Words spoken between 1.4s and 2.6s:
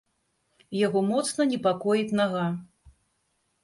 непакоіць нага.